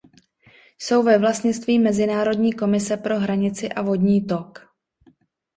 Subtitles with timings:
[0.77, 4.59] Jsou ve vlastnictví Mezinárodní komise pro hranici a vodní tok.